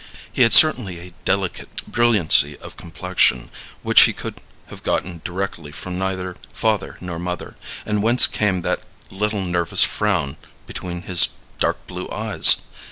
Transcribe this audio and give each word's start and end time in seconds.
He 0.33 0.41
had 0.41 0.51
certainly 0.51 0.97
a 0.99 1.13
delicate 1.25 1.69
brilliancy 1.87 2.57
of 2.57 2.75
complexion, 2.75 3.51
which 3.83 4.01
he 4.09 4.13
could 4.13 4.41
have 4.69 4.81
gotten 4.81 5.21
directly 5.23 5.71
from 5.71 5.99
neither 5.99 6.37
father 6.51 6.97
nor 6.99 7.19
mother; 7.19 7.55
and 7.85 8.01
whence 8.01 8.25
came 8.25 8.61
that 8.63 8.81
little 9.11 9.43
nervous 9.45 9.83
frown 9.83 10.37
between 10.65 11.03
his 11.03 11.29
dark 11.59 11.85
blue 11.85 12.09
eyes? 12.09 12.61